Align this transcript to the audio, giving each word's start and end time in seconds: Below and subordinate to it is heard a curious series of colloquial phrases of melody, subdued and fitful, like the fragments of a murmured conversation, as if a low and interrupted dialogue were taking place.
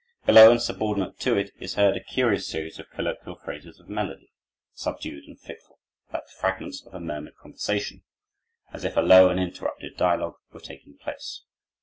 Below 0.25 0.49
and 0.49 0.59
subordinate 0.59 1.19
to 1.19 1.37
it 1.37 1.51
is 1.59 1.75
heard 1.75 1.95
a 1.95 1.99
curious 2.03 2.47
series 2.47 2.79
of 2.79 2.89
colloquial 2.89 3.35
phrases 3.35 3.79
of 3.79 3.87
melody, 3.87 4.31
subdued 4.73 5.25
and 5.25 5.39
fitful, 5.39 5.77
like 6.11 6.25
the 6.25 6.39
fragments 6.39 6.83
of 6.83 6.95
a 6.95 6.99
murmured 6.99 7.35
conversation, 7.35 8.01
as 8.73 8.83
if 8.83 8.97
a 8.97 9.01
low 9.01 9.29
and 9.29 9.39
interrupted 9.39 9.97
dialogue 9.97 10.37
were 10.51 10.59
taking 10.59 10.97
place. 10.97 11.43